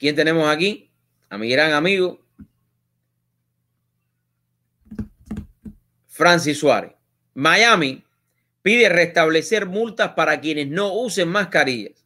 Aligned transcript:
¿Quién 0.00 0.16
tenemos 0.16 0.48
aquí? 0.48 0.90
A 1.28 1.36
mi 1.36 1.50
gran 1.50 1.74
amigo 1.74 2.24
Francis 6.06 6.58
Suárez. 6.58 6.92
Miami 7.34 8.02
pide 8.62 8.88
restablecer 8.88 9.66
multas 9.66 10.12
para 10.12 10.40
quienes 10.40 10.68
no 10.68 10.94
usen 10.94 11.28
mascarillas. 11.28 12.02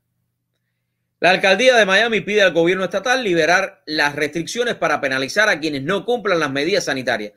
La 1.21 1.31
alcaldía 1.31 1.77
de 1.77 1.87
Miami 1.87 2.21
pide 2.21 2.43
al 2.43 2.53
gobierno 2.53 2.83
estatal 2.83 3.23
liberar 3.23 3.85
las 3.87 4.17
restricciones 4.17 4.75
para 4.75 5.01
penalizar 5.01 5.49
a 5.49 5.61
quienes 5.61 5.85
no 5.85 6.05
cumplan 6.05 6.41
las 6.41 6.51
medidas 6.51 6.87
sanitarias. 6.87 7.33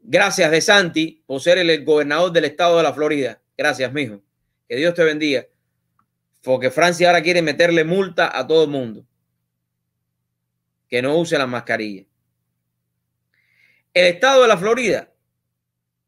Gracias 0.00 0.50
de 0.50 0.62
Santi 0.62 1.22
por 1.26 1.42
ser 1.42 1.58
el 1.58 1.84
gobernador 1.84 2.32
del 2.32 2.46
estado 2.46 2.78
de 2.78 2.84
la 2.84 2.94
Florida. 2.94 3.38
Gracias, 3.56 3.92
mijo. 3.92 4.22
Que 4.66 4.76
Dios 4.76 4.94
te 4.94 5.04
bendiga. 5.04 5.44
Porque 6.42 6.70
Francia 6.70 7.08
ahora 7.08 7.22
quiere 7.22 7.42
meterle 7.42 7.84
multa 7.84 8.36
a 8.36 8.46
todo 8.46 8.64
el 8.64 8.70
mundo 8.70 9.04
que 10.94 11.02
no 11.02 11.16
use 11.18 11.36
las 11.36 11.48
mascarillas. 11.48 12.06
El 13.92 14.06
estado 14.06 14.42
de 14.42 14.46
la 14.46 14.56
Florida 14.56 15.12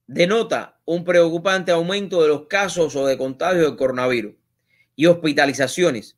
denota 0.07 0.79
un 0.85 1.03
preocupante 1.03 1.73
aumento 1.73 2.23
de 2.23 2.29
los 2.29 2.47
casos 2.47 2.95
o 2.95 3.05
de 3.05 3.19
contagio 3.19 3.69
de 3.69 3.77
coronavirus 3.77 4.37
y 4.95 5.07
hospitalizaciones, 5.07 6.17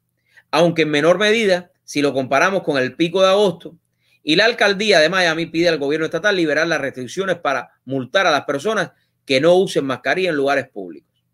aunque 0.51 0.83
en 0.83 0.91
menor 0.91 1.17
medida 1.17 1.73
si 1.83 2.03
lo 2.03 2.13
comparamos 2.13 2.63
con 2.63 2.77
el 2.77 2.95
pico 2.95 3.23
de 3.23 3.29
agosto. 3.29 3.79
Y 4.23 4.37
la 4.37 4.45
alcaldía 4.45 5.01
de 5.01 5.09
Miami 5.09 5.47
pide 5.47 5.71
al 5.71 5.79
gobierno 5.79 6.05
estatal 6.05 6.37
liberar 6.37 6.67
las 6.67 6.83
restricciones 6.83 7.39
para 7.39 7.71
multar 7.87 8.27
a 8.27 8.31
las 8.31 8.45
personas 8.45 8.91
que 9.25 9.41
no 9.41 9.55
usen 9.55 9.87
mascarilla 9.87 10.29
en 10.29 10.37
lugares 10.37 10.69
públicos. 10.69 11.25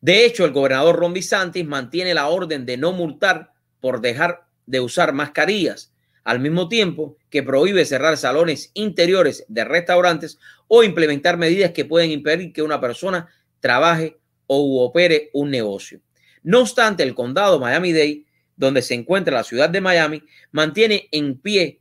De 0.00 0.24
hecho, 0.24 0.44
el 0.44 0.50
gobernador 0.50 0.96
Ron 0.96 1.14
DeSantis 1.14 1.64
mantiene 1.64 2.14
la 2.14 2.26
orden 2.26 2.66
de 2.66 2.76
no 2.76 2.90
multar 2.90 3.52
por 3.80 4.00
dejar 4.00 4.49
de 4.70 4.80
usar 4.80 5.12
mascarillas 5.12 5.92
al 6.22 6.38
mismo 6.38 6.68
tiempo 6.68 7.16
que 7.28 7.42
prohíbe 7.42 7.84
cerrar 7.84 8.16
salones 8.16 8.70
interiores 8.74 9.44
de 9.48 9.64
restaurantes 9.64 10.38
o 10.68 10.84
implementar 10.84 11.36
medidas 11.36 11.72
que 11.72 11.84
pueden 11.84 12.10
impedir 12.10 12.52
que 12.52 12.62
una 12.62 12.80
persona 12.80 13.28
trabaje 13.58 14.18
o 14.46 14.84
opere 14.84 15.30
un 15.32 15.50
negocio. 15.50 16.00
No 16.42 16.60
obstante, 16.60 17.02
el 17.02 17.14
condado 17.14 17.58
Miami-Dade, 17.58 18.24
donde 18.56 18.82
se 18.82 18.94
encuentra 18.94 19.34
la 19.34 19.44
ciudad 19.44 19.70
de 19.70 19.80
Miami, 19.80 20.22
mantiene 20.52 21.08
en 21.10 21.38
pie 21.38 21.80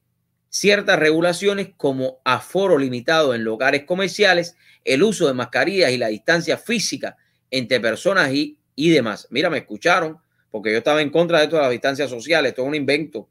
ciertas 0.49 0.97
regulaciones 0.97 1.69
como 1.77 2.19
aforo 2.25 2.77
limitado 2.77 3.35
en 3.35 3.43
lugares 3.43 3.83
comerciales, 3.83 4.55
el 4.83 5.03
uso 5.03 5.27
de 5.27 5.33
mascarillas 5.33 5.91
y 5.91 5.97
la 5.97 6.07
distancia 6.07 6.57
física 6.57 7.17
entre 7.51 7.79
personas 7.79 8.31
y, 8.33 8.57
y 8.75 8.89
demás. 8.89 9.27
Mira, 9.29 9.49
me 9.49 9.59
escucharon, 9.59 10.19
porque 10.51 10.71
yo 10.71 10.77
estaba 10.79 11.01
en 11.01 11.09
contra 11.09 11.39
de 11.39 11.47
todas 11.47 11.63
las 11.63 11.71
distancias 11.71 12.09
sociales, 12.09 12.49
esto 12.49 12.63
es 12.63 12.67
un 12.67 12.75
invento 12.75 13.29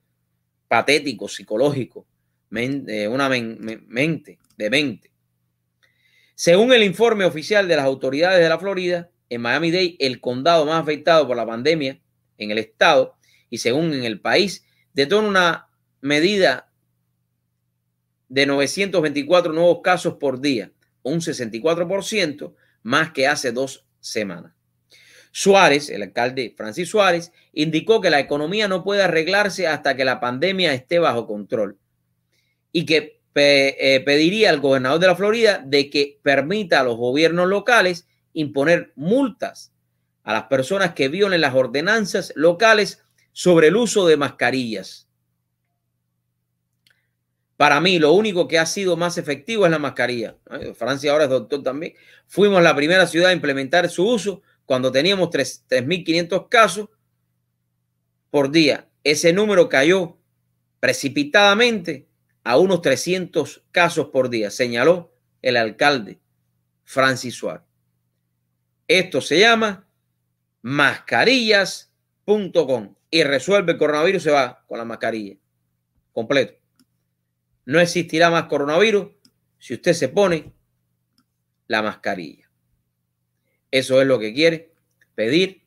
patético, 0.68 1.28
psicológico, 1.28 2.06
eh, 2.52 3.08
una 3.08 3.28
mente, 3.28 4.38
de 4.56 4.70
mente. 4.70 5.10
Según 6.34 6.72
el 6.72 6.84
informe 6.84 7.24
oficial 7.24 7.66
de 7.66 7.76
las 7.76 7.84
autoridades 7.84 8.40
de 8.40 8.48
la 8.48 8.58
Florida, 8.58 9.10
en 9.28 9.40
Miami-Dade, 9.40 9.96
el 9.98 10.20
condado 10.20 10.64
más 10.64 10.80
afectado 10.80 11.26
por 11.26 11.36
la 11.36 11.46
pandemia 11.46 12.00
en 12.38 12.50
el 12.50 12.58
estado 12.58 13.16
y 13.50 13.58
según 13.58 13.92
en 13.92 14.04
el 14.04 14.20
país, 14.20 14.64
detona 14.94 15.28
una 15.28 15.68
medida 16.00 16.70
de 18.28 18.46
924 18.46 19.52
nuevos 19.52 19.80
casos 19.82 20.14
por 20.14 20.40
día, 20.40 20.72
un 21.02 21.20
64% 21.20 22.54
más 22.82 23.12
que 23.12 23.26
hace 23.26 23.52
dos 23.52 23.86
semanas. 24.00 24.57
Suárez, 25.40 25.88
el 25.88 26.02
alcalde 26.02 26.52
Francis 26.56 26.88
Suárez, 26.88 27.30
indicó 27.52 28.00
que 28.00 28.10
la 28.10 28.18
economía 28.18 28.66
no 28.66 28.82
puede 28.82 29.04
arreglarse 29.04 29.68
hasta 29.68 29.94
que 29.94 30.04
la 30.04 30.18
pandemia 30.18 30.74
esté 30.74 30.98
bajo 30.98 31.28
control 31.28 31.78
y 32.72 32.84
que 32.84 33.20
eh, 33.36 34.02
pediría 34.04 34.50
al 34.50 34.58
gobernador 34.58 34.98
de 34.98 35.06
la 35.06 35.14
Florida 35.14 35.62
de 35.64 35.90
que 35.90 36.18
permita 36.24 36.80
a 36.80 36.82
los 36.82 36.96
gobiernos 36.96 37.46
locales 37.46 38.08
imponer 38.32 38.92
multas 38.96 39.72
a 40.24 40.32
las 40.32 40.42
personas 40.44 40.94
que 40.94 41.06
violen 41.06 41.40
las 41.40 41.54
ordenanzas 41.54 42.32
locales 42.34 43.00
sobre 43.30 43.68
el 43.68 43.76
uso 43.76 44.08
de 44.08 44.16
mascarillas. 44.16 45.08
Para 47.56 47.80
mí, 47.80 48.00
lo 48.00 48.10
único 48.12 48.48
que 48.48 48.58
ha 48.58 48.66
sido 48.66 48.96
más 48.96 49.18
efectivo 49.18 49.66
es 49.66 49.70
la 49.70 49.78
mascarilla. 49.78 50.36
Francia 50.74 51.12
ahora 51.12 51.24
es 51.24 51.30
doctor 51.30 51.62
también. 51.62 51.94
Fuimos 52.26 52.60
la 52.60 52.74
primera 52.74 53.06
ciudad 53.06 53.30
a 53.30 53.32
implementar 53.32 53.88
su 53.88 54.04
uso 54.04 54.42
cuando 54.68 54.92
teníamos 54.92 55.30
3.500 55.30 56.48
casos 56.50 56.90
por 58.28 58.50
día. 58.50 58.86
Ese 59.02 59.32
número 59.32 59.70
cayó 59.70 60.18
precipitadamente 60.78 62.06
a 62.44 62.58
unos 62.58 62.82
300 62.82 63.64
casos 63.70 64.08
por 64.08 64.28
día, 64.28 64.50
señaló 64.50 65.14
el 65.40 65.56
alcalde 65.56 66.20
Francis 66.84 67.34
Suárez. 67.34 67.64
Esto 68.86 69.22
se 69.22 69.38
llama 69.38 69.88
mascarillas.com 70.60 72.94
y 73.10 73.22
resuelve 73.22 73.72
el 73.72 73.78
coronavirus, 73.78 74.22
se 74.22 74.30
va 74.30 74.66
con 74.68 74.76
la 74.76 74.84
mascarilla 74.84 75.38
completo. 76.12 76.60
No 77.64 77.80
existirá 77.80 78.28
más 78.28 78.44
coronavirus 78.44 79.12
si 79.58 79.72
usted 79.72 79.94
se 79.94 80.10
pone 80.10 80.52
la 81.68 81.80
mascarilla. 81.80 82.47
Eso 83.70 84.00
es 84.00 84.06
lo 84.06 84.18
que 84.18 84.32
quiere 84.32 84.72
pedir 85.14 85.62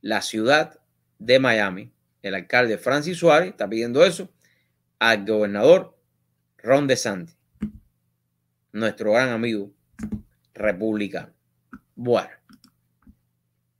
la 0.00 0.22
ciudad 0.22 0.80
de 1.18 1.38
Miami. 1.38 1.92
El 2.22 2.34
alcalde 2.34 2.78
Francis 2.78 3.18
Suárez 3.18 3.50
está 3.50 3.68
pidiendo 3.68 4.04
eso 4.04 4.30
al 4.98 5.26
gobernador 5.26 5.98
Ron 6.58 6.86
DeSantis, 6.86 7.36
nuestro 8.70 9.12
gran 9.12 9.30
amigo 9.30 9.72
republicano. 10.54 11.32
Bueno. 11.96 12.30